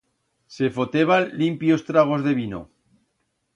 [0.55, 2.61] Se foteba limpios tragos de vino.